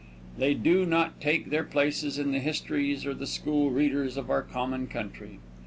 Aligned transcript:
They 0.35 0.55
do 0.55 0.83
not 0.83 1.21
take 1.21 1.51
their 1.51 1.63
places 1.63 2.17
in 2.17 2.31
the 2.31 2.39
histories 2.39 3.05
or 3.05 3.13
the 3.13 3.27
school 3.27 3.69
readers 3.69 4.17
of 4.17 4.31
our 4.31 4.41
common 4.41 4.87
country. 4.87 5.37